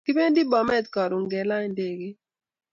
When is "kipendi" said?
0.05-0.41